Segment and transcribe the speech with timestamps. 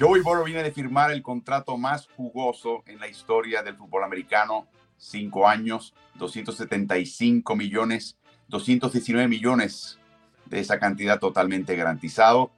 [0.00, 4.68] Joey Burrow viene de firmar el contrato más jugoso en la historia del fútbol americano.
[4.96, 9.98] Cinco años, 275 millones, 219 millones
[10.46, 12.52] de esa cantidad totalmente garantizado.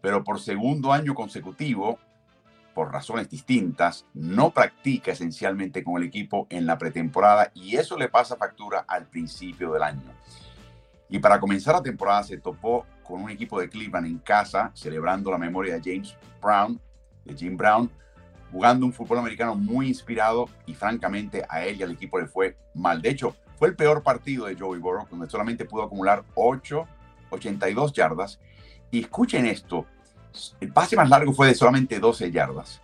[0.00, 1.98] Pero por segundo año consecutivo,
[2.74, 8.08] por razones distintas, no practica esencialmente con el equipo en la pretemporada y eso le
[8.08, 10.14] pasa factura al principio del año.
[11.10, 15.30] Y para comenzar la temporada se topó con un equipo de Cleveland en casa, celebrando
[15.30, 16.80] la memoria de James Brown,
[17.26, 17.90] de Jim Brown,
[18.52, 22.56] jugando un fútbol americano muy inspirado y francamente a él y al equipo le fue
[22.74, 23.02] mal.
[23.02, 26.86] De hecho, fue el peor partido de Joey Burrow, donde solamente pudo acumular 8,
[27.30, 28.38] 82 yardas.
[28.90, 29.86] Y escuchen esto,
[30.60, 32.80] el pase más largo fue de solamente 12 yardas.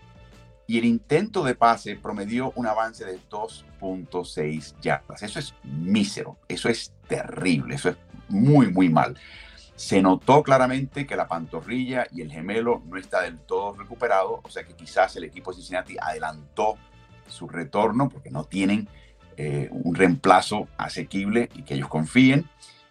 [0.66, 5.22] Y el intento de pase promedió un avance de 2.6 yardas.
[5.22, 7.96] Eso es mísero, eso es terrible, eso es
[8.28, 9.18] muy, muy mal.
[9.74, 14.50] Se notó claramente que la pantorrilla y el gemelo no está del todo recuperado, o
[14.50, 16.76] sea que quizás el equipo de Cincinnati adelantó
[17.26, 18.88] su retorno porque no tienen
[19.36, 22.48] eh, un reemplazo asequible y que ellos confíen.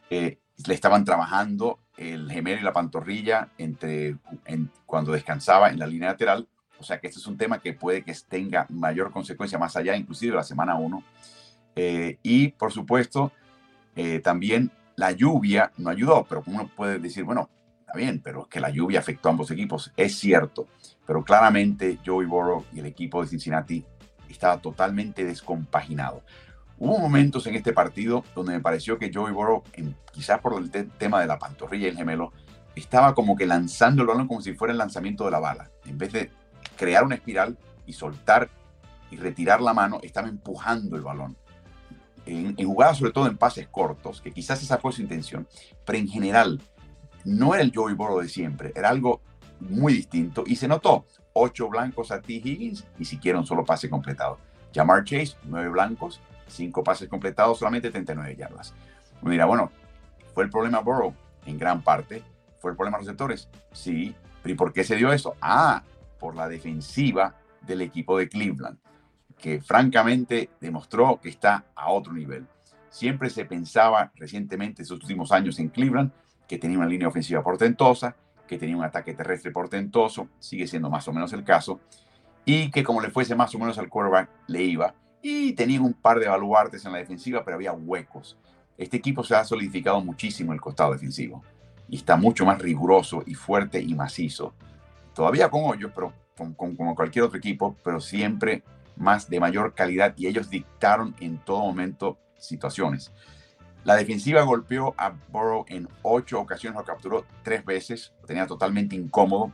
[0.10, 4.18] Eh, le estaban trabajando el gemelo y la pantorrilla entre,
[4.86, 6.48] cuando descansaba en la línea lateral.
[6.80, 9.96] O sea que este es un tema que puede que tenga mayor consecuencia más allá,
[9.96, 11.04] inclusive de la semana 1.
[11.76, 13.32] Eh, y por supuesto,
[14.24, 18.60] también la lluvia no ayudó, pero uno puede decir, bueno, está bien, pero es que
[18.60, 20.68] la lluvia afectó a ambos equipos, es cierto,
[21.06, 23.86] pero claramente Joey Burrow y el equipo de Cincinnati
[24.30, 26.24] estaba totalmente descompaginado.
[26.78, 29.64] Hubo momentos en este partido donde me pareció que Joey Burrow,
[30.12, 32.32] quizás por el tema de la pantorrilla y el gemelo,
[32.76, 35.70] estaba como que lanzando el balón como si fuera el lanzamiento de la bala.
[35.86, 36.32] En vez de
[36.78, 38.50] crear una espiral y soltar
[39.12, 41.36] y retirar la mano, estaba empujando el balón
[42.26, 45.48] en, jugadas sobre todo en pases cortos, que quizás esa fue su intención,
[45.86, 46.62] pero en general
[47.26, 49.22] no era el Joey Burrow de siempre, era algo
[49.60, 51.06] muy distinto y se notó.
[51.34, 52.34] Ocho blancos a T.
[52.34, 54.38] Higgins, ni siquiera un solo pase completado.
[54.74, 58.74] Jamar Chase, nueve blancos, cinco pases completados, solamente 39 yardas.
[59.22, 59.72] Uno dirá, bueno,
[60.34, 61.14] ¿fue el problema Burrow?
[61.46, 62.24] En gran parte.
[62.60, 63.48] ¿Fue el problema receptores?
[63.72, 64.14] Sí.
[64.44, 65.36] ¿Pero y por qué se dio eso?
[65.42, 65.84] Ah,
[66.20, 68.78] por la defensiva del equipo de Cleveland
[69.42, 72.48] que francamente demostró que está a otro nivel.
[72.90, 76.12] Siempre se pensaba recientemente, en sus últimos años en Cleveland,
[76.48, 78.16] que tenía una línea ofensiva portentosa,
[78.48, 81.80] que tenía un ataque terrestre portentoso, sigue siendo más o menos el caso,
[82.46, 85.94] y que como le fuese más o menos al quarterback, le iba, y tenía un
[85.94, 88.38] par de baluartes en la defensiva, pero había huecos.
[88.78, 91.44] Este equipo se ha solidificado muchísimo el costado defensivo,
[91.88, 94.54] y está mucho más riguroso y fuerte y macizo.
[95.16, 98.64] Todavía con hoyos, pero como cualquier otro equipo, pero siempre
[98.96, 103.12] más de mayor calidad y ellos dictaron en todo momento situaciones.
[103.84, 108.96] La defensiva golpeó a Burrow en ocho ocasiones, lo capturó tres veces, lo tenía totalmente
[108.96, 109.52] incómodo.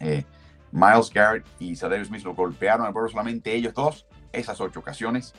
[0.00, 0.24] Eh,
[0.72, 5.34] Miles Garrett y Cedarius Smith lo golpearon a Burrow solamente ellos dos, esas ocho ocasiones.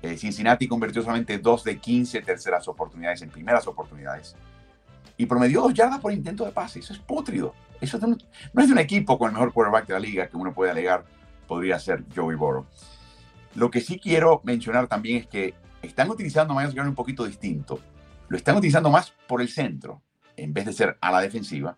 [0.00, 4.36] Eh, Cincinnati convirtió solamente dos de 15 terceras oportunidades en primeras oportunidades.
[5.16, 6.80] Y promedió dos yardas por intento de pase.
[6.80, 7.54] Eso es putrido.
[7.80, 8.16] Eso no
[8.62, 11.04] es de un equipo con el mejor quarterback de la liga que uno puede alegar
[11.46, 12.66] podría ser Joey Burrow.
[13.54, 17.24] Lo que sí quiero mencionar también es que están utilizando a Miles Garrett un poquito
[17.24, 17.80] distinto.
[18.28, 20.02] Lo están utilizando más por el centro,
[20.36, 21.76] en vez de ser a la defensiva.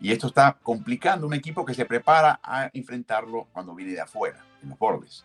[0.00, 4.44] Y esto está complicando un equipo que se prepara a enfrentarlo cuando viene de afuera,
[4.62, 5.24] en los bordes.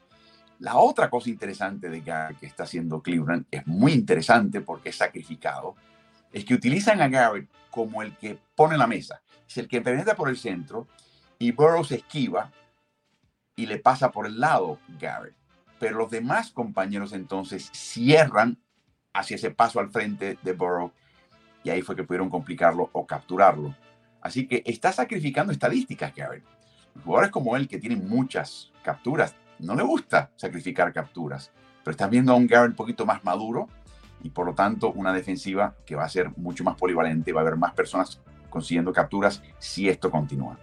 [0.60, 4.96] La otra cosa interesante de Garrett que está haciendo Cleveland es muy interesante porque es
[4.96, 5.76] sacrificado.
[6.32, 9.22] Es que utilizan a Garrett como el que pone la mesa.
[9.48, 10.88] Es el que penetra por el centro
[11.40, 12.52] y Burrow se esquiva
[13.58, 15.36] y le pasa por el lado Garrett.
[15.80, 18.58] Pero los demás compañeros entonces cierran
[19.14, 20.94] hacia ese paso al frente de Burrow
[21.64, 23.76] y ahí fue que pudieron complicarlo o capturarlo.
[24.22, 26.46] Así que está sacrificando estadísticas Garrett.
[27.04, 31.52] Jugadores como él que tienen muchas capturas, no le gusta sacrificar capturas,
[31.84, 33.68] pero están viendo a un Garrett un poquito más maduro
[34.24, 37.44] y por lo tanto una defensiva que va a ser mucho más polivalente, va a
[37.44, 40.58] haber más personas consiguiendo capturas si esto continúa.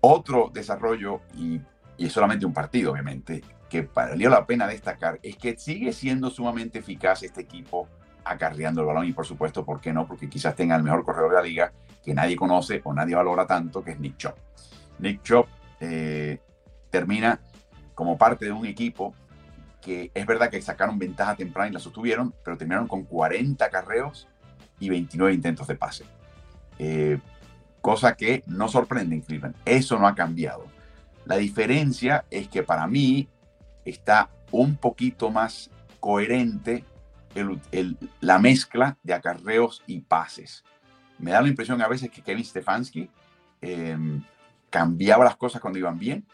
[0.00, 1.60] Otro desarrollo, y
[1.96, 6.30] y es solamente un partido, obviamente, que valió la pena destacar, es que sigue siendo
[6.30, 7.88] sumamente eficaz este equipo
[8.24, 10.06] acarreando el balón y por supuesto, ¿por qué no?
[10.06, 11.72] Porque quizás tenga el mejor corredor de la liga
[12.02, 14.36] que nadie conoce o nadie valora tanto, que es Nick Chop.
[14.98, 15.48] Nick Chop
[15.80, 16.38] eh,
[16.90, 17.40] termina
[17.94, 19.14] como parte de un equipo
[19.80, 24.28] que es verdad que sacaron ventaja temprana y la sostuvieron, pero terminaron con 40 carreos
[24.78, 26.04] y 29 intentos de pase.
[26.78, 27.18] Eh,
[27.80, 29.56] cosa que no sorprende en Cleveland.
[29.64, 30.66] Eso no ha cambiado.
[31.32, 33.26] La diferencia es que para mí
[33.86, 36.84] está un poquito más coherente
[38.20, 40.62] la mezcla de acarreos y pases.
[41.18, 43.08] Me da la impresión a veces que Kevin Stefanski
[43.62, 44.22] em,
[44.68, 46.26] cambiaba las cosas cuando iban bien,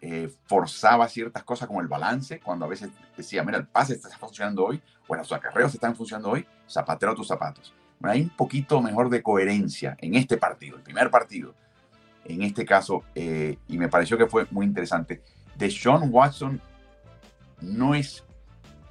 [0.00, 4.08] eh, forzaba ciertas cosas como el balance, cuando a veces decía, mira, el pase está
[4.18, 7.72] funcionando hoy, o los acarreos están funcionando hoy, zapatero tus zapatos.
[8.00, 11.54] Bueno, hay un poquito mejor de coherencia en este partido, el primer partido,
[12.24, 15.22] en este caso, eh, y me pareció que fue muy interesante.
[15.56, 16.60] De Sean Watson
[17.60, 18.24] no es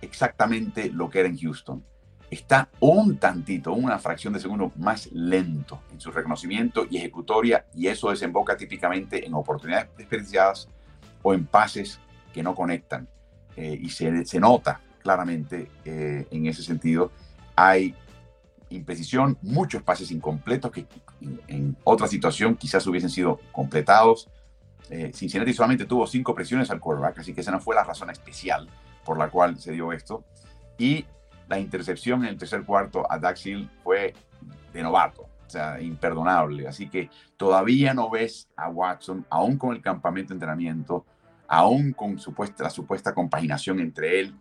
[0.02, 1.84] exactamente lo que era en Houston.
[2.30, 7.88] Está un tantito, una fracción de segundo más lento en su reconocimiento y ejecutoria, y
[7.88, 10.70] eso desemboca típicamente en oportunidades desperdiciadas
[11.22, 12.00] o en pases
[12.34, 13.08] que no conectan.
[13.58, 17.12] Eh, y se, se, nota claramente eh, en ese sentido.
[17.54, 17.94] Hay
[18.72, 20.86] imprecisión, muchos pases incompletos que
[21.48, 24.30] en, otra situación quizás hubiesen sido completados.
[24.90, 28.10] Eh, Cincinnati solamente tuvo cinco presiones al quarterback, así que esa no fue la razón
[28.10, 28.68] especial
[29.06, 30.24] por la cual se dio esto.
[30.78, 31.06] Y
[31.48, 34.14] la intercepción en el tercer cuarto a Dax Hill fue
[34.74, 36.68] de novato, o sea, imperdonable.
[36.68, 41.06] Así que todavía no ves a Watson, aún con el campamento de entrenamiento,
[41.48, 44.34] aún con supuesta, la supuesta compaginación entre él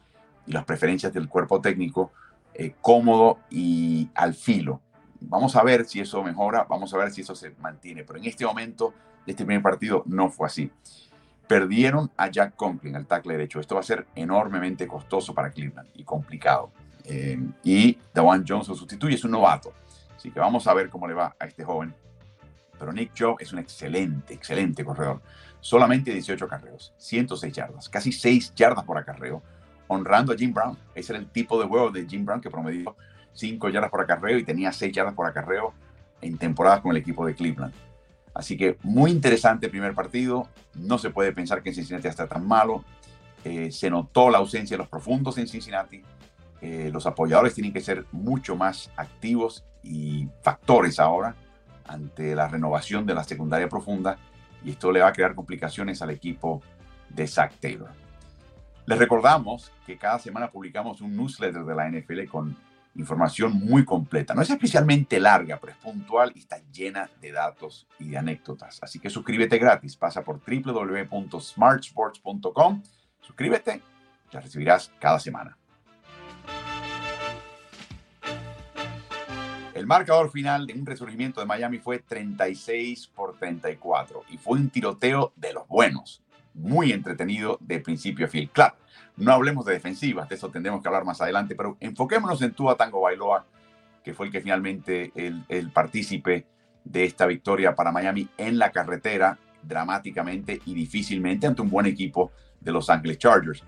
[0.47, 2.13] y las preferencias del cuerpo técnico,
[2.61, 4.83] eh, cómodo y al filo.
[5.19, 8.27] Vamos a ver si eso mejora, vamos a ver si eso se mantiene, pero en
[8.27, 8.93] este momento,
[9.27, 10.71] este primer partido no fue así.
[11.49, 13.61] Perdieron a Jack Conklin, el tackle derecho.
[13.61, 16.71] Esto va a ser enormemente costoso para Cleveland y complicado.
[17.07, 19.73] Eh, y Dawan lo sustituye, es un novato.
[20.15, 21.95] Así que vamos a ver cómo le va a este joven.
[22.79, 25.23] Pero Nick Joe es un excelente, excelente corredor.
[25.61, 29.43] Solamente 18 acarreos, 106 yardas, casi 6 yardas por acarreo,
[29.91, 30.79] honrando a Jim Brown.
[30.95, 32.97] Ese era el tipo de juego de Jim Brown que promedió
[33.33, 35.75] 5 yardas por acarreo y tenía 6 yardas por acarreo
[36.21, 37.75] en temporadas con el equipo de Cleveland.
[38.33, 40.49] Así que muy interesante primer partido.
[40.75, 42.85] No se puede pensar que en Cincinnati está tan malo.
[43.45, 46.03] Eh, se notó la ausencia de los profundos en Cincinnati.
[46.61, 51.35] Eh, los apoyadores tienen que ser mucho más activos y factores ahora
[51.87, 54.19] ante la renovación de la secundaria profunda
[54.63, 56.63] y esto le va a crear complicaciones al equipo
[57.09, 58.00] de Zach Taylor.
[58.87, 62.55] Les recordamos que cada semana publicamos un newsletter de la NFL con
[62.97, 64.35] información muy completa.
[64.35, 68.81] No es especialmente larga, pero es puntual y está llena de datos y de anécdotas.
[68.83, 69.97] Así que suscríbete gratis.
[69.97, 72.83] Pasa por www.smartsports.com.
[73.21, 73.81] Suscríbete,
[74.33, 75.57] la recibirás cada semana.
[79.75, 84.69] El marcador final de un resurgimiento de Miami fue 36 por 34 y fue un
[84.69, 86.23] tiroteo de los buenos,
[86.61, 88.51] muy entretenido de principio a fin.
[88.53, 88.77] Claro,
[89.17, 92.77] no hablemos de defensivas, de eso tendremos que hablar más adelante, pero enfoquémonos en Tua
[92.77, 93.45] Tango Bailoa,
[94.05, 96.47] que fue el que finalmente el, el partícipe
[96.85, 102.33] de esta victoria para Miami en la carretera dramáticamente y difícilmente ante un buen equipo
[102.61, 103.63] de Los Angeles Chargers.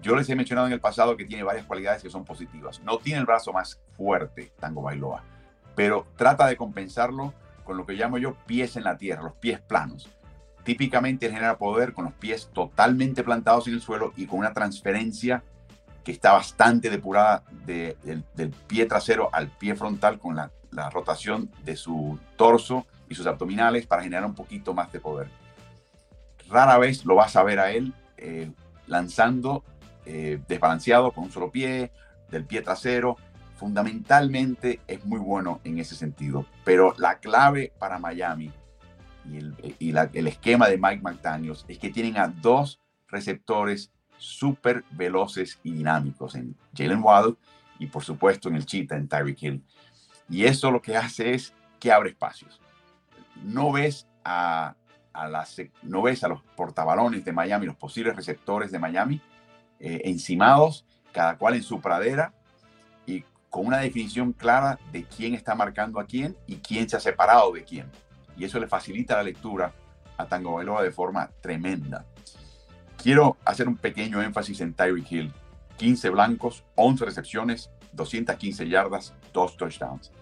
[0.00, 2.80] Yo les he mencionado en el pasado que tiene varias cualidades que son positivas.
[2.82, 5.22] No tiene el brazo más fuerte, Tango Bailoa
[5.78, 7.32] pero trata de compensarlo
[7.62, 10.10] con lo que llamo yo pies en la tierra, los pies planos.
[10.68, 15.42] Típicamente genera poder con los pies totalmente plantados en el suelo y con una transferencia
[16.04, 20.50] que está bastante depurada del, pie trasero al pie frontal con la,
[20.90, 25.30] rotación de su torso y sus abdominales para generar un poquito más de poder.
[26.50, 28.50] Rara vez lo vas a ver a él eh,
[28.86, 29.64] lanzando
[30.04, 31.92] eh, desbalanceado con un solo pie,
[32.30, 33.16] del pie trasero,
[33.56, 38.52] fundamentalmente es muy bueno en ese sentido, pero la clave para Miami
[39.30, 45.72] y el, esquema de Mike McDaniels es que tienen a dos receptores súper veloces y
[45.72, 47.36] dinámicos en Jalen Waddle
[47.78, 49.64] y por supuesto en el Cheetah, en Tyreek Hill.
[50.28, 52.60] Y eso lo que hace es que abre espacios.
[53.42, 54.74] No ves a,
[55.14, 59.20] las, no ves a los portabalones de Miami, los posibles receptores de Miami,
[59.78, 62.34] eh, encimados, cada cual en su pradera,
[63.50, 67.52] con una definición clara de quién está marcando a quién y quién se ha separado
[67.52, 67.90] de quién.
[68.38, 69.72] Y eso le facilita la lectura
[70.16, 72.06] a Tango Bailoa de forma tremenda.
[72.96, 75.32] Quiero hacer un pequeño énfasis en Tyreek Hill.
[75.76, 80.12] 15 blancos, 11 recepciones, 215 yardas, 2 touchdowns.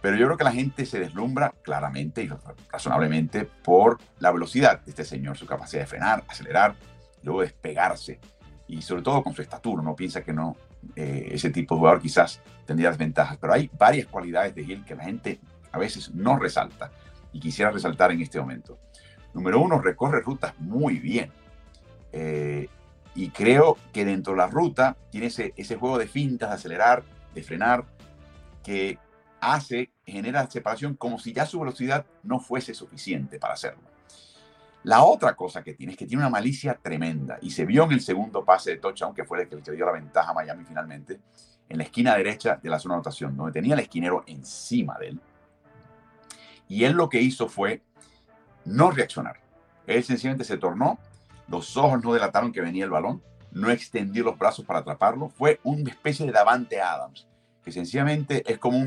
[0.00, 2.30] Pero yo creo que la gente se deslumbra claramente y
[2.72, 6.74] razonablemente por la velocidad de este señor, su capacidad de frenar, acelerar,
[7.22, 8.18] luego despegarse
[8.66, 9.82] y sobre todo con su estatura.
[9.82, 10.56] No piensa que no
[10.96, 14.94] eh, ese tipo de jugador quizás tendría desventajas, pero hay varias cualidades de Hill que
[14.94, 15.40] la gente
[15.70, 16.90] a veces no resalta
[17.32, 18.78] y quisiera resaltar en este momento.
[19.34, 21.30] Número uno, recorre rutas muy bien.
[22.12, 22.68] Eh,
[23.14, 27.02] y creo que dentro de la ruta tiene ese, ese juego de fintas, de acelerar,
[27.34, 27.84] de frenar,
[28.62, 28.98] que
[29.40, 33.90] hace, genera separación como si ya su velocidad no fuese suficiente para hacerlo.
[34.82, 37.92] La otra cosa que tiene es que tiene una malicia tremenda y se vio en
[37.92, 40.64] el segundo pase de touchdown, que fue el que le dio la ventaja a Miami
[40.64, 41.20] finalmente,
[41.68, 45.08] en la esquina derecha de la zona de anotación, donde tenía el esquinero encima de
[45.08, 45.20] él.
[46.70, 47.82] Y él lo que hizo fue
[48.64, 49.40] no reaccionar.
[49.88, 51.00] Él sencillamente se tornó,
[51.48, 55.58] los ojos no delataron que venía el balón, no extendió los brazos para atraparlo, fue
[55.64, 57.26] una especie de Davante Adams,
[57.64, 58.86] que sencillamente es como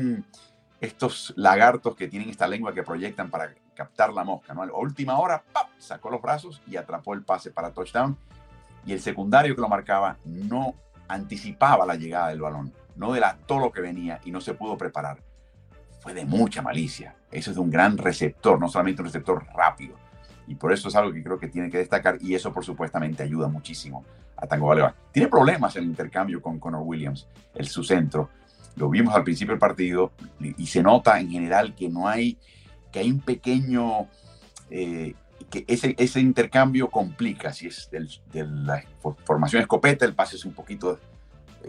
[0.80, 4.54] estos lagartos que tienen esta lengua que proyectan para captar la mosca.
[4.54, 4.62] ¿no?
[4.62, 5.44] A última hora,
[5.76, 8.16] sacó los brazos y atrapó el pase para touchdown.
[8.86, 10.74] Y el secundario que lo marcaba no
[11.06, 15.18] anticipaba la llegada del balón, no delató lo que venía y no se pudo preparar.
[16.00, 17.14] Fue de mucha malicia.
[17.34, 19.96] Eso es un gran receptor, no solamente un receptor rápido.
[20.46, 23.22] Y por eso es algo que creo que tiene que destacar y eso por supuestamente
[23.22, 24.04] ayuda muchísimo
[24.36, 24.94] a Tango Balevar.
[25.10, 28.30] Tiene problemas el intercambio con Connor Williams, el su centro.
[28.76, 32.38] Lo vimos al principio del partido y se nota en general que no hay,
[32.92, 34.08] que hay un pequeño,
[34.70, 35.14] eh,
[35.50, 37.52] que ese, ese intercambio complica.
[37.52, 38.84] Si es de la
[39.24, 40.98] formación escopeta, el pase es un poquito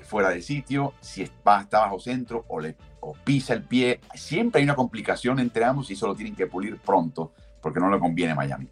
[0.01, 0.93] fuera de sitio.
[0.99, 5.63] Si está bajo centro o, le, o pisa el pie, siempre hay una complicación entre
[5.63, 8.67] ambos y eso lo tienen que pulir pronto porque no le conviene a Miami.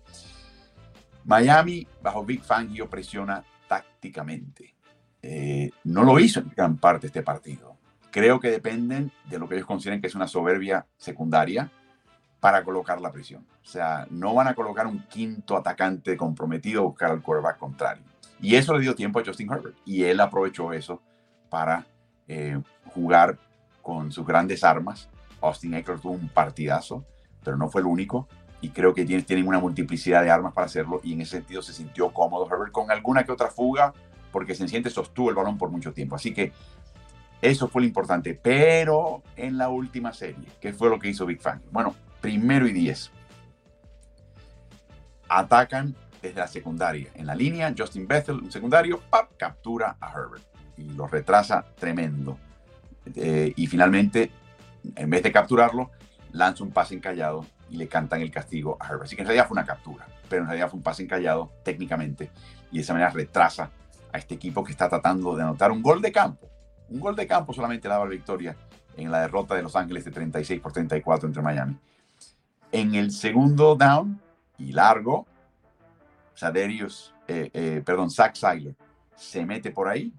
[1.26, 4.76] Miami, bajo Big Fangio, presiona tácticamente.
[5.22, 7.78] Eh, no lo hizo en gran parte este partido.
[8.12, 11.72] Creo que dependen de lo que ellos consideren que es una soberbia secundaria
[12.40, 13.48] para colocar la presión.
[13.64, 18.04] O sea, no van a colocar un quinto atacante comprometido a buscar al quarterback contrario.
[18.42, 19.78] Y eso le dio tiempo a Justin Herbert.
[19.86, 21.02] Y él aprovechó eso
[21.54, 21.86] para
[22.28, 22.60] eh,
[22.96, 23.38] jugar
[23.84, 25.08] con sus grandes armas.
[25.40, 27.06] Austin Eckler tuvo un partidazo,
[27.44, 28.28] pero no fue el único
[28.60, 31.72] y creo que tienen, una multiplicidad de armas para hacerlo y en ese sentido se
[31.72, 33.94] sintió cómodo Herbert con alguna que otra fuga
[34.32, 36.16] porque sencillamente sostuvo el balón por mucho tiempo.
[36.16, 36.54] Así que
[37.40, 38.34] eso fue lo importante.
[38.34, 41.62] Pero en la última serie, ¿qué fue lo que hizo Big Fan?
[41.70, 43.12] Bueno, primero y diez.
[45.30, 47.12] Atacan desde la secundaria.
[47.14, 49.34] En la línea, Justin Bethel, un secundario, ¡pap!
[49.38, 52.38] captura a Herbert y lo retrasa tremendo.
[53.16, 54.32] Eh, y finalmente,
[54.96, 55.92] en vez de capturarlo,
[56.32, 59.04] lanza un pase encallado y le cantan el castigo a Herbert.
[59.04, 62.30] Así que en realidad fue una captura, pero en realidad fue un pase encallado técnicamente
[62.72, 63.70] y de esa manera retrasa
[64.12, 66.50] a este equipo que está tratando de anotar un gol de campo.
[66.90, 68.56] Un gol de campo solamente daba la victoria
[68.98, 71.78] en la derrota de Los Ángeles de 36 por 34 entre Miami.
[72.72, 74.20] En el segundo down
[74.58, 75.26] y largo,
[76.36, 78.76] Saderius, eh, eh, perdón, Zach Seiler
[79.16, 80.14] se mete por ahí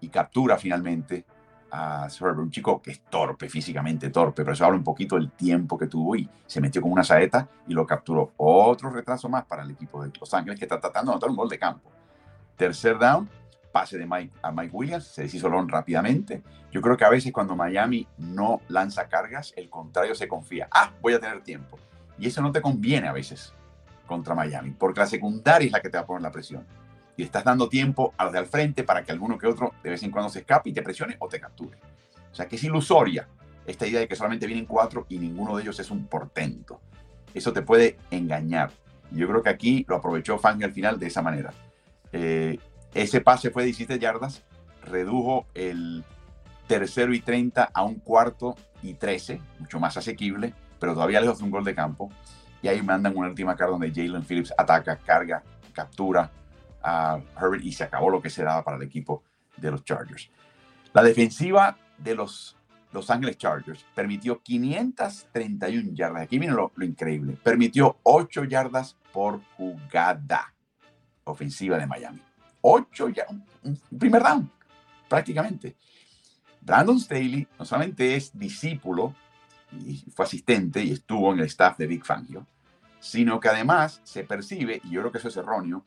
[0.00, 1.24] y captura finalmente
[1.70, 5.30] a Herbert, un chico que es torpe, físicamente torpe, pero eso habla un poquito del
[5.32, 8.32] tiempo que tuvo y se metió con una saeta y lo capturó.
[8.38, 11.36] Otro retraso más para el equipo de Los Ángeles que está tratando de anotar un
[11.36, 11.90] gol de campo.
[12.56, 13.28] Tercer down,
[13.70, 16.42] pase de Mike a Mike Williams, se deshizo Lon rápidamente.
[16.70, 20.68] Yo creo que a veces cuando Miami no lanza cargas, el contrario se confía.
[20.70, 21.78] Ah, voy a tener tiempo.
[22.18, 23.52] Y eso no te conviene a veces
[24.06, 26.66] contra Miami, porque la secundaria es la que te va a poner la presión
[27.18, 29.90] y estás dando tiempo a los de al frente para que alguno que otro de
[29.90, 31.76] vez en cuando se escape y te presione o te capture.
[32.30, 33.28] O sea que es ilusoria
[33.66, 36.80] esta idea de que solamente vienen cuatro y ninguno de ellos es un portento.
[37.34, 38.70] Eso te puede engañar.
[39.10, 41.52] Yo creo que aquí lo aprovechó Fangio al final de esa manera.
[42.12, 42.58] Eh,
[42.94, 44.44] ese pase fue de 17 yardas,
[44.84, 46.04] redujo el
[46.68, 51.44] tercero y 30 a un cuarto y 13, mucho más asequible, pero todavía lejos de
[51.44, 52.10] un gol de campo.
[52.62, 56.30] Y ahí mandan una última carga donde Jalen Phillips ataca, carga, captura,
[57.36, 59.22] Herbert y se acabó lo que se daba para el equipo
[59.56, 60.30] de los Chargers.
[60.92, 62.56] La defensiva de los
[62.92, 66.22] Los Ángeles Chargers permitió 531 yardas.
[66.22, 67.36] Aquí viene lo, increíble.
[67.42, 70.54] Permitió 8 yardas por jugada
[71.24, 72.22] ofensiva de Miami.
[72.62, 73.26] 8 ya,
[73.62, 74.50] un primer down,
[75.08, 75.76] prácticamente.
[76.60, 79.14] Brandon Staley no solamente es discípulo
[79.72, 82.46] y fue asistente y estuvo en el staff de Big Fangio,
[83.00, 85.84] sino que además se percibe, y yo creo que eso es erróneo,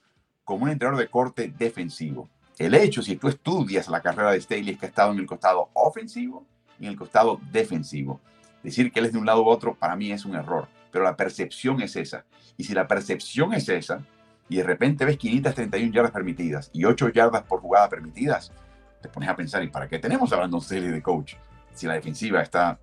[0.51, 2.29] como un entrenador de corte defensivo.
[2.57, 5.25] El hecho, si tú estudias la carrera de Staley, es que ha estado en el
[5.25, 6.45] costado ofensivo
[6.77, 8.19] y en el costado defensivo.
[8.61, 11.05] Decir que él es de un lado u otro, para mí es un error, pero
[11.05, 12.25] la percepción es esa.
[12.57, 14.03] Y si la percepción es esa,
[14.49, 18.51] y de repente ves 531 yardas permitidas y 8 yardas por jugada permitidas,
[19.01, 21.35] te pones a pensar, ¿y para qué tenemos a Brandon Staley de coach?
[21.73, 22.77] Si la defensiva está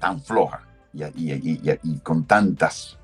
[0.00, 2.98] tan floja y, con tantas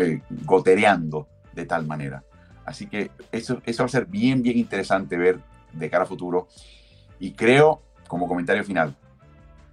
[0.00, 2.24] eh, gotereando de tal manera.
[2.64, 5.40] Así que eso, eso va a ser bien, bien interesante ver
[5.72, 6.48] de cara a futuro.
[7.18, 8.96] Y creo, como comentario final,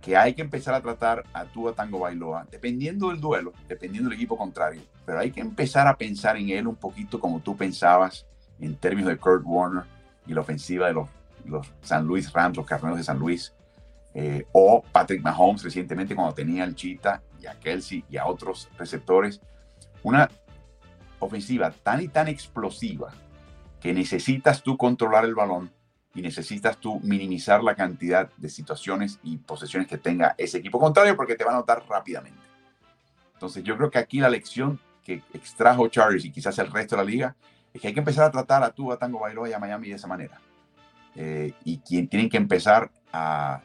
[0.02, 4.18] que hay que empezar a tratar a Tua Tango Bailoa, dependiendo del duelo, dependiendo del
[4.18, 8.26] equipo contrario, pero hay que empezar a pensar en él un poquito como tú pensabas
[8.60, 9.84] en términos de Kurt Warner
[10.26, 11.10] y la ofensiva de los,
[11.46, 13.54] los San Luis Rams, los Carneros de San Luis,
[14.14, 18.70] eh, o Patrick Mahomes recientemente cuando tenía al Chita y a Kelsey y a otros
[18.78, 19.42] receptores.
[20.02, 20.30] Una
[21.20, 23.12] ofensiva tan y tan explosiva
[23.80, 25.72] que necesitas tú controlar el balón
[26.14, 31.16] y necesitas tú minimizar la cantidad de situaciones y posesiones que tenga ese equipo contrario
[31.16, 32.40] porque te va a notar rápidamente.
[33.34, 37.04] Entonces yo creo que aquí la lección que extrajo Chargers y quizás el resto de
[37.04, 37.36] la liga
[37.74, 39.90] es que hay que empezar a tratar a tú, a Tango Bailoa y a Miami
[39.90, 40.42] de esa manera.
[41.16, 43.62] Eh, y quien, tienen que empezar a,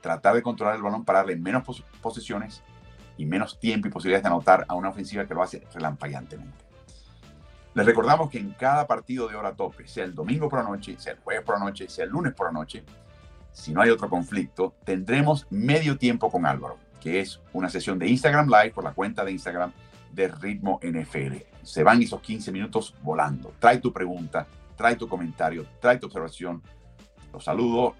[0.00, 1.64] tratar de controlar el balón para darle menos
[2.00, 2.62] posesiones
[3.16, 6.65] y menos tiempo y posibilidades de anotar a una ofensiva que lo hace relampagueantemente.
[7.76, 10.96] Les recordamos que en cada partido de hora tope, sea el domingo por la noche,
[10.98, 12.82] sea el jueves por la noche, sea el lunes por la noche,
[13.52, 18.08] si no hay otro conflicto, tendremos medio tiempo con Álvaro, que es una sesión de
[18.08, 19.72] Instagram Live por la cuenta de Instagram
[20.10, 21.36] de Ritmo NFL.
[21.64, 23.52] Se van esos 15 minutos volando.
[23.58, 26.62] Trae tu pregunta, trae tu comentario, trae tu observación.
[27.30, 27.96] Lo saludo,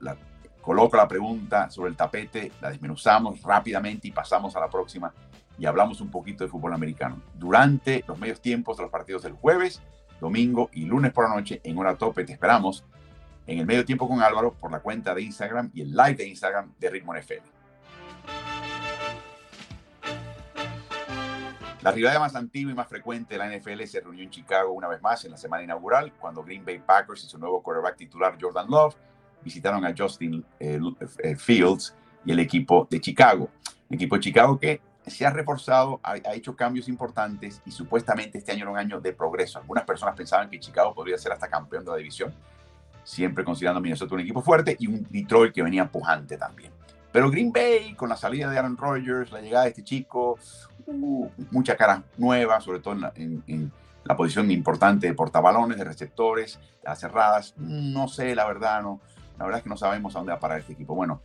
[0.00, 0.16] la,
[0.62, 5.12] coloco la pregunta sobre el tapete, la desmenuzamos rápidamente y pasamos a la próxima
[5.58, 7.22] y hablamos un poquito de fútbol americano.
[7.34, 9.82] Durante los medios tiempos de los partidos del jueves,
[10.20, 12.84] domingo y lunes por la noche en hora tope te esperamos
[13.46, 16.28] en el medio tiempo con Álvaro por la cuenta de Instagram y el live de
[16.28, 17.44] Instagram de Ritmo NFL.
[21.82, 24.88] La rivalidad más antigua y más frecuente de la NFL se reunió en Chicago una
[24.88, 28.38] vez más en la semana inaugural, cuando Green Bay Packers y su nuevo quarterback titular
[28.40, 28.96] Jordan Love
[29.44, 30.80] visitaron a Justin eh,
[31.18, 31.94] eh, Fields
[32.24, 33.50] y el equipo de Chicago.
[33.90, 38.52] El equipo de Chicago que se ha reforzado, ha, hecho cambios importantes y supuestamente este
[38.52, 39.58] año era un año de progreso.
[39.58, 42.32] Algunas personas pensaban que Chicago podría ser hasta campeón de la división,
[43.02, 46.72] siempre considerando a Minnesota un equipo fuerte y un Detroit que venía pujante también.
[47.12, 50.38] Pero Green Bay, con la salida de Aaron Rodgers, la llegada de este chico,
[50.86, 53.72] uh, mucha cara nueva, sobre todo en,
[54.04, 57.54] la posición importante de portabalones, de receptores, las cerradas.
[57.56, 59.00] No sé, la verdad, no.
[59.38, 60.94] La verdad es que no sabemos a dónde va a parar este equipo.
[60.94, 61.22] Bueno,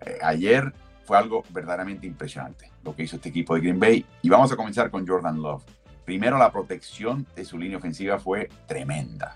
[0.00, 0.72] eh, ayer
[1.08, 4.04] fue algo verdaderamente impresionante lo que hizo este equipo de Green Bay.
[4.20, 5.64] Y vamos a comenzar con Jordan Love.
[6.04, 9.34] Primero, la protección de su línea ofensiva fue tremenda.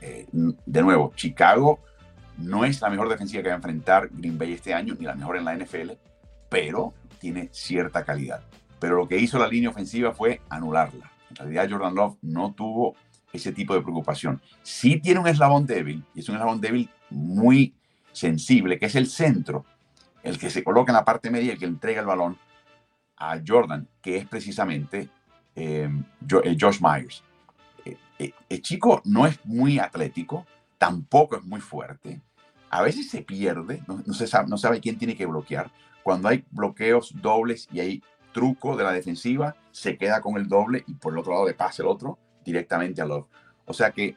[0.00, 1.78] Eh, de nuevo, Chicago
[2.38, 5.14] no es la mejor defensiva que va a enfrentar Green Bay este año, ni la
[5.14, 5.92] mejor en la NFL,
[6.48, 8.42] pero tiene cierta calidad.
[8.80, 11.08] Pero lo que hizo la línea ofensiva fue anularla.
[11.30, 12.96] En realidad, Jordan Love no tuvo
[13.32, 14.42] ese tipo de preocupación.
[14.64, 17.76] Sí tiene un eslabón débil, y es un eslabón débil muy
[18.10, 19.64] sensible, que es el centro
[20.22, 22.38] el que se coloca en la parte media, el que entrega el balón
[23.16, 25.08] a Jordan, que es precisamente
[25.54, 25.88] eh,
[26.44, 27.22] eh, Josh Myers.
[28.18, 30.46] Eh, el chico no es muy atlético,
[30.78, 32.20] tampoco es muy fuerte.
[32.70, 35.70] A veces se pierde, no, se sabe, sabe quién tiene que bloquear.
[36.02, 40.84] Cuando hay bloqueos dobles y hay truco de la defensiva, se queda con el doble
[40.86, 43.26] y por el otro lado le pasa el otro directamente a Love.
[43.66, 44.16] O sea que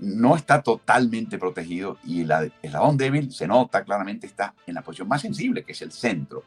[0.00, 5.08] no está totalmente protegido y el eslabón débil se nota claramente está en la posición
[5.08, 6.44] más sensible, que es el centro.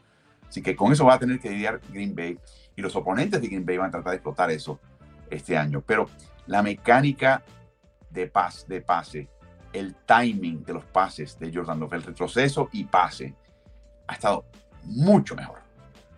[0.48, 2.38] Así que con eso va a tener que lidiar Green Bay
[2.76, 4.78] y los oponentes de Green Bay van a tratar de explotar eso
[5.30, 5.82] este año.
[5.86, 6.08] Pero
[6.46, 7.42] la mecánica
[8.10, 9.28] de, pas, de pase,
[9.72, 13.34] el timing de los pases de Jordan Love, el retroceso y pase,
[14.06, 14.44] ha estado
[14.84, 15.60] mucho mejor.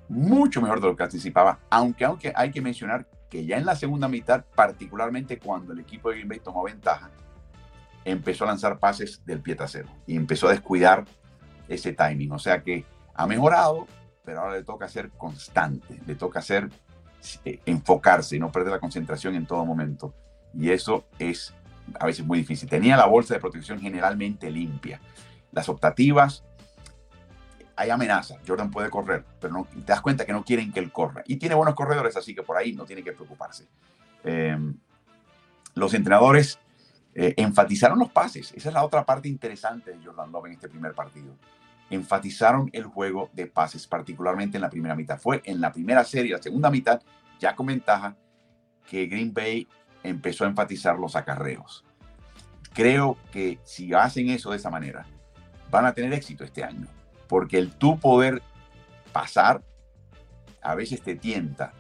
[0.09, 3.75] Mucho mejor de lo que anticipaba, aunque, aunque hay que mencionar que ya en la
[3.75, 7.11] segunda mitad, particularmente cuando el equipo de Green Bay tomó ventaja,
[8.05, 11.05] empezó a lanzar pases del pie trasero y empezó a descuidar
[11.67, 12.31] ese timing.
[12.31, 13.89] O sea que ha mejorado,
[14.25, 16.71] pero ahora le toca ser constante, le toca ser
[17.45, 20.15] eh, enfocarse y no perder la concentración en todo momento.
[20.57, 21.57] Y eso es
[21.99, 22.69] a veces muy difícil.
[22.69, 25.01] Tenía la bolsa de protección generalmente limpia.
[25.51, 26.45] Las optativas
[27.77, 28.39] hay amenazas.
[28.47, 31.23] Jordan puede correr, pero no, te das cuenta que no quieren que él corra.
[31.27, 33.67] Y tiene buenos corredores, así que por ahí no tiene que preocuparse.
[34.23, 34.77] Em,
[35.75, 36.59] los entrenadores
[37.15, 38.53] eh, enfatizaron los pases.
[38.53, 41.37] Esa es la otra parte interesante de Jordan Love en este primer partido.
[41.91, 45.19] Enfatizaron el juego de pases, particularmente en la primera mitad.
[45.19, 47.03] Fue en la primera serie, la segunda mitad,
[47.39, 48.17] ya con ventaja,
[48.89, 49.67] que Green Bay
[50.03, 51.85] empezó a enfatizar los acarreos.
[52.73, 55.07] Creo que si hacen eso de esa manera,
[55.71, 56.87] van a tener éxito este año
[57.29, 58.43] porque el tú poder
[59.13, 59.63] pasar
[60.63, 61.73] a veces te tienta,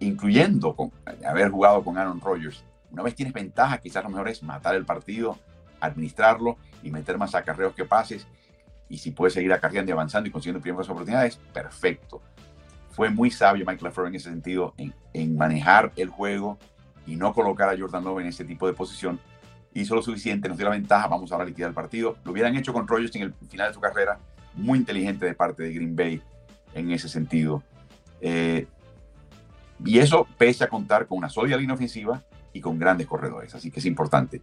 [0.00, 0.92] incluyendo con,
[1.26, 2.64] haber jugado con Aaron Rodgers.
[2.90, 5.38] Una vez tienes ventaja, quizás lo mejor es matar el partido,
[5.80, 8.26] administrarlo y meter más acarreos que pases.
[8.88, 12.20] Y si puedes seguir acarreando y avanzando y consiguiendo primeras oportunidades, perfecto.
[12.90, 16.58] Fue muy sabio Mike LaFleur en ese sentido, en, manejar el juego
[17.06, 19.18] y no colocar a Jordan Love en ese tipo de posición.
[19.72, 22.16] Hizo lo suficiente, nos dio la ventaja, vamos ahora a liquidar el partido.
[22.24, 24.18] Lo hubieran hecho con Rodgers en el final de su carrera,
[24.54, 26.22] muy inteligente de parte de Green Bay
[26.74, 27.62] en ese sentido.
[28.20, 28.66] Eh,
[29.84, 33.54] y eso pese a contar con una sólida línea ofensiva y con grandes corredores.
[33.54, 34.40] Así que es importante.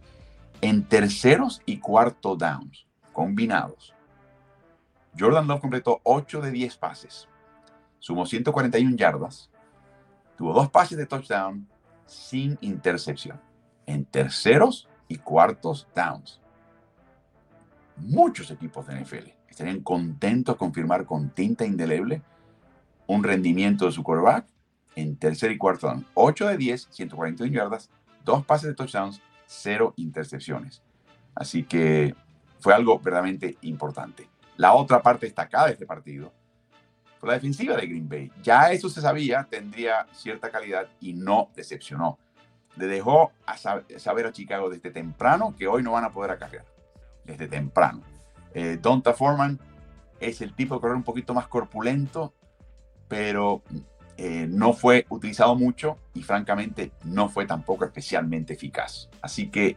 [0.60, 3.94] En terceros y cuarto downs combinados,
[5.18, 7.28] Jordan Love completó 8 de 10 pases,
[7.98, 9.50] sumó 141 yardas,
[10.36, 11.66] tuvo dos pases de touchdown
[12.06, 13.40] sin intercepción.
[13.86, 16.40] En terceros y cuartos downs.
[17.96, 22.22] Muchos equipos de NFL estarían contentos con firmar con tinta indeleble
[23.06, 24.46] un rendimiento de su quarterback
[24.94, 27.90] en tercer y cuarto 8 de 10, 141 yardas,
[28.24, 30.82] dos pases de touchdowns, cero intercepciones.
[31.34, 32.14] Así que
[32.60, 34.28] fue algo verdaderamente importante.
[34.56, 36.32] La otra parte destacada de este partido
[37.18, 38.30] fue la defensiva de Green Bay.
[38.42, 42.18] Ya eso se sabía, tendría cierta calidad y no decepcionó.
[42.76, 46.64] Le dejó a saber a Chicago desde temprano que hoy no van a poder acarrear.
[47.24, 48.02] Desde temprano.
[48.54, 49.58] Eh, Donta Foreman
[50.18, 52.34] es el tipo de correr un poquito más corpulento,
[53.08, 53.62] pero
[54.16, 59.08] eh, no fue utilizado mucho y francamente no fue tampoco especialmente eficaz.
[59.22, 59.76] Así que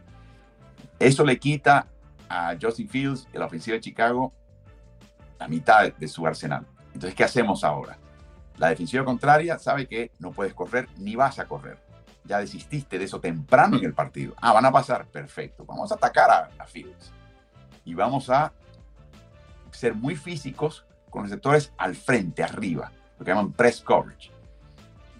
[0.98, 1.86] eso le quita
[2.28, 4.32] a Justin Fields y la ofensiva de Chicago
[5.38, 6.66] la mitad de su arsenal.
[6.86, 7.98] Entonces, ¿qué hacemos ahora?
[8.56, 11.78] La defensiva contraria sabe que no puedes correr ni vas a correr.
[12.24, 14.34] Ya desististe de eso temprano en el partido.
[14.40, 15.06] Ah, van a pasar.
[15.06, 15.64] Perfecto.
[15.66, 17.12] Vamos a atacar a, a Fields.
[17.84, 18.52] Y vamos a
[19.76, 24.30] ser muy físicos con receptores al frente, arriba, lo que llaman press coverage.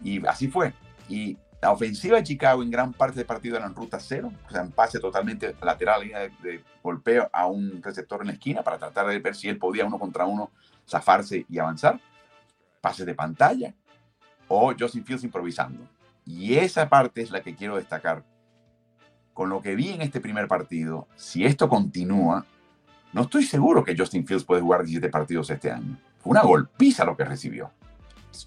[0.02, 0.74] Y así fue.
[1.08, 4.50] Y la ofensiva de Chicago en gran parte del partido era en ruta cero, o
[4.50, 8.76] sea, en pase totalmente lateral, línea de, golpeo a un receptor en la esquina para
[8.76, 10.50] tratar de ver si él podía uno contra uno
[10.86, 11.98] zafarse y avanzar.
[12.82, 13.74] Pases de pantalla
[14.46, 15.88] o Justin Fields improvisando.
[16.26, 18.24] Y esa parte es la que quiero destacar.
[19.32, 22.44] Con lo que vi en este primer partido, si esto continúa,
[23.14, 25.96] no estoy seguro que Justin Fields puede jugar 17 partidos este año.
[26.18, 27.70] Fue una golpiza lo que recibió.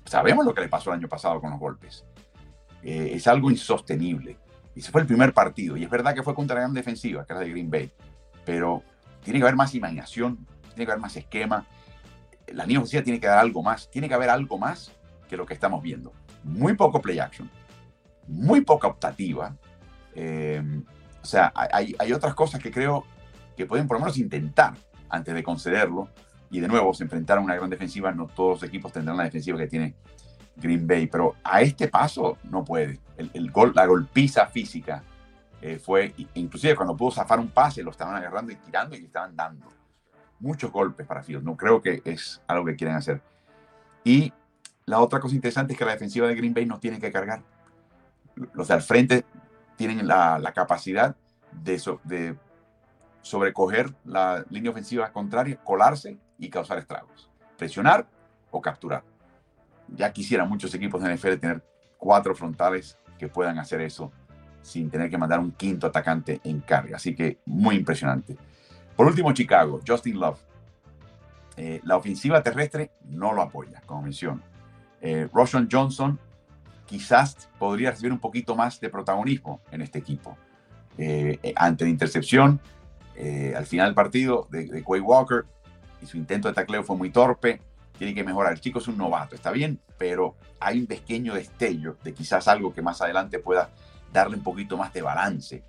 [0.04, 2.06] Sabemos lo que le pasó el año pasado con los golpes.
[2.84, 4.38] Eh, es algo insostenible.
[4.76, 5.78] Y ese fue el primer partido.
[5.78, 7.90] Y es verdad que fue contra la gran defensiva, que era de Green Bay.
[8.44, 8.84] Pero
[9.24, 11.66] tiene que haber más imaginación, tiene que haber más esquema.
[12.48, 13.90] La línea ofensiva tiene que dar algo más.
[13.90, 14.92] Tiene que haber algo más
[15.30, 16.12] que lo que estamos viendo.
[16.44, 17.50] Muy poco play action,
[18.28, 19.56] muy poca optativa.
[20.14, 20.62] Eh,
[21.22, 23.06] o sea, hay, hay otras cosas que creo
[23.58, 24.76] que pueden por lo menos intentar
[25.10, 26.08] antes de concederlo.
[26.50, 28.12] Y de nuevo, se enfrentaron a una gran defensiva.
[28.14, 29.96] No todos los equipos tendrán la defensiva que tiene
[30.56, 33.00] Green Bay, pero a este paso no puede.
[33.18, 35.04] El, gol, la golpiza física
[35.62, 39.06] eh, fue, inclusive cuando pudo zafar un pase, lo estaban agarrando y tirando y le
[39.08, 39.68] estaban dando.
[40.40, 41.44] Muchos golpes para Fields.
[41.44, 43.22] No creo que es algo que quieren hacer.
[44.04, 44.32] Y
[44.86, 47.42] la otra cosa interesante es que la defensiva de Green Bay no tiene que cargar.
[48.54, 49.26] Los de al frente
[49.76, 51.16] tienen la, capacidad
[51.52, 52.36] de, de
[53.28, 57.30] sobrecoger la línea ofensiva contraria, colarse y causar estragos.
[57.58, 58.08] Presionar
[58.52, 59.04] o capturar
[59.88, 61.64] ya quisieran muchos equipos de NFL tener
[61.98, 64.12] cuatro frontales que puedan hacer eso
[64.62, 66.98] sin tener que mandar un quinto atacante en carga.
[66.98, 68.38] Así que muy impresionante.
[68.96, 70.40] Por último, Chicago, Justin Love.
[71.56, 74.42] Eh, la ofensiva terrestre no lo apoya, como menciono.
[75.02, 76.20] Eh, Roshan Johnson
[76.86, 80.38] quizás podría recibir un poquito más de protagonismo en este equipo.
[80.98, 82.60] Eh, ante la intercepción,
[83.56, 85.46] al final del partido de, Quay Walker,
[86.02, 87.60] y su intento de tacleo fue muy torpe
[87.98, 88.54] tiene que mejorar.
[88.54, 92.74] El chico es un novato, está bien, pero hay un pequeño destello de quizás algo
[92.74, 93.70] que más adelante pueda
[94.14, 95.64] darle un poquito más de balance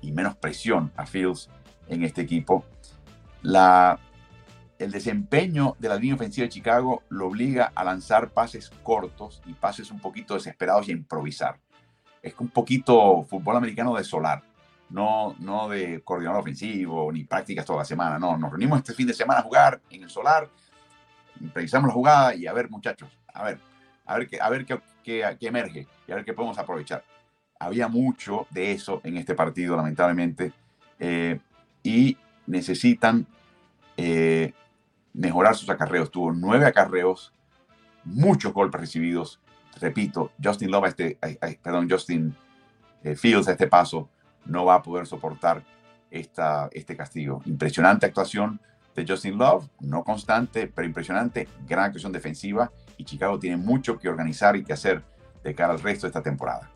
[0.00, 1.48] y menos presión a Fields
[1.88, 2.64] en este equipo.
[3.42, 9.52] El desempeño de la línea ofensiva de Chicago lo obliga a lanzar pases cortos y
[9.52, 11.58] pases un poquito desesperados y a improvisar.
[12.22, 14.42] Es un poquito fútbol americano de solar,
[14.90, 18.18] no, no de coordinador ofensivo ni prácticas toda la semana.
[18.18, 20.48] No, nos reunimos este fin de semana a jugar en el solar
[21.54, 23.58] revisamos la jugada y a ver, muchachos, a ver,
[24.06, 27.04] a ver qué, a ver qué, qué, emerge y a ver qué podemos aprovechar.
[27.58, 30.52] Había mucho de eso en este partido, lamentablemente,
[30.98, 31.38] eh,
[31.82, 33.26] y necesitan
[33.96, 34.52] eh,
[35.12, 36.10] mejorar sus acarreos.
[36.10, 37.32] Tuvo nueve acarreos,
[38.04, 39.40] muchos golpes recibidos.
[39.78, 41.18] Repito, Justin Love, este,
[41.62, 42.34] perdón, Justin
[43.04, 44.08] eh, Fields a este paso
[44.44, 45.62] no va a poder soportar
[46.10, 47.42] esta, este castigo.
[47.44, 48.60] Impresionante actuación,
[48.94, 54.08] de Justin Love, no constante, pero impresionante, gran actuación defensiva y Chicago tiene mucho que
[54.08, 55.02] organizar y que hacer
[55.42, 56.70] de cara al resto de esta temporada.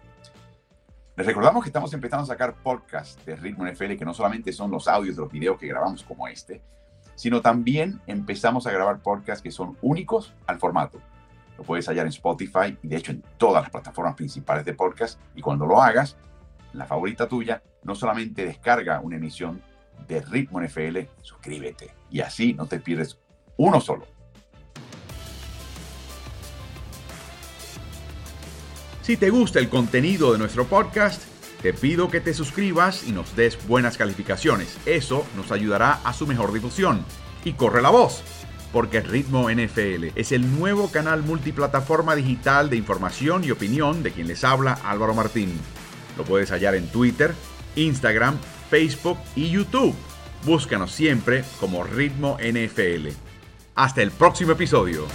[1.17, 4.71] Les recordamos que estamos empezando a sacar podcasts de Ritmo NFL que no solamente son
[4.71, 6.61] los audios de los videos que grabamos como este,
[7.15, 11.01] sino también empezamos a grabar podcasts que son únicos al formato.
[11.57, 15.21] Lo puedes hallar en Spotify y de hecho en todas las plataformas principales de podcast
[15.37, 16.17] y cuando lo hagas,
[16.75, 19.63] la favorita tuya, no solamente descarga una emisión
[20.07, 23.19] de Ritmo NFL, suscríbete y así no te pierdes
[23.57, 24.07] uno solo.
[29.03, 31.23] Si te gusta el contenido de nuestro podcast,
[31.61, 34.79] te pido que te suscribas y nos des buenas calificaciones.
[34.87, 37.05] Eso nos ayudará a su mejor difusión.
[37.45, 38.23] Y corre la voz,
[38.73, 44.27] porque Ritmo NFL es el nuevo canal multiplataforma digital de información y opinión de quien
[44.27, 45.53] les habla Álvaro Martín.
[46.17, 47.35] Lo puedes hallar en Twitter,
[47.77, 48.39] Instagram,
[48.71, 49.95] Facebook y YouTube.
[50.45, 53.09] Búscanos siempre como Ritmo NFL.
[53.75, 55.07] Hasta el próximo episodio.